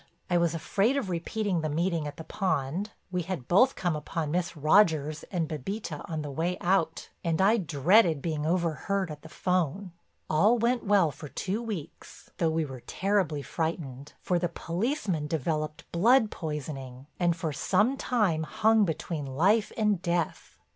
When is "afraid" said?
0.55-0.97